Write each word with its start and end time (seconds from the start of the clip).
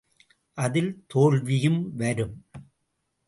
அதில் 0.57 1.03
தோல்வியும் 1.07 1.95
வரும். 1.95 2.45